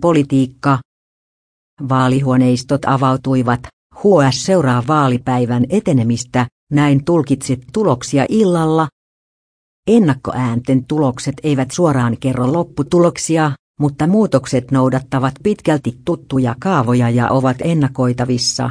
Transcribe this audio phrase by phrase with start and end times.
[0.00, 0.78] Politiikka.
[1.88, 3.60] Vaalihuoneistot avautuivat,
[3.94, 8.88] HS seuraa vaalipäivän etenemistä, näin tulkitsit tuloksia illalla.
[9.86, 18.70] Ennakkoäänten tulokset eivät suoraan kerro lopputuloksia, mutta muutokset noudattavat pitkälti tuttuja kaavoja ja ovat ennakoitavissa.